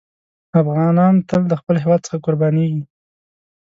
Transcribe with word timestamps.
افغانان 0.61 1.13
تل 1.29 1.41
د 1.47 1.53
خپل 1.61 1.75
هېواد 1.83 1.99
څخه 2.05 2.17
قربانېږي. 2.25 2.83